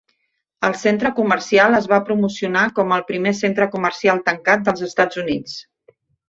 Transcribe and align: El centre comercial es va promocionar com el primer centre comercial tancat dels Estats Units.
El 0.69 0.75
centre 0.83 1.09
comercial 1.19 1.77
es 1.79 1.85
va 1.91 1.99
promocionar 2.07 2.63
com 2.79 2.95
el 2.97 3.05
primer 3.11 3.35
centre 3.41 3.69
comercial 3.77 4.23
tancat 4.31 4.65
dels 4.71 4.85
Estats 4.89 5.23
Units. 5.27 5.61